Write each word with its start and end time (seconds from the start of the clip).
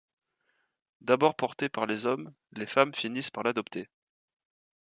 D'abord 1.01 1.35
porté 1.35 1.69
par 1.69 1.85
les 1.85 2.07
hommes, 2.07 2.33
les 2.53 2.65
femmes 2.65 2.95
finissent 2.95 3.29
par 3.29 3.43
l'adopter. 3.43 3.87